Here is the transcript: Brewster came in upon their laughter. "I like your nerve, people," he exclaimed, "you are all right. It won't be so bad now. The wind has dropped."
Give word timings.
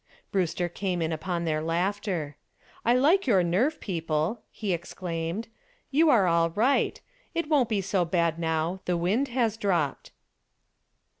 Brewster 0.31 0.67
came 0.67 0.99
in 0.99 1.11
upon 1.11 1.45
their 1.45 1.61
laughter. 1.61 2.35
"I 2.83 2.95
like 2.95 3.27
your 3.27 3.43
nerve, 3.43 3.79
people," 3.79 4.41
he 4.49 4.73
exclaimed, 4.73 5.47
"you 5.91 6.09
are 6.09 6.25
all 6.25 6.49
right. 6.49 6.99
It 7.35 7.47
won't 7.49 7.69
be 7.69 7.81
so 7.81 8.03
bad 8.03 8.39
now. 8.39 8.81
The 8.85 8.97
wind 8.97 9.27
has 9.27 9.57
dropped." 9.57 10.09